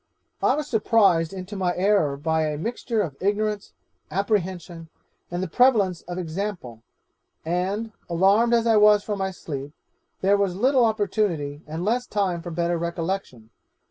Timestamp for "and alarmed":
7.45-8.55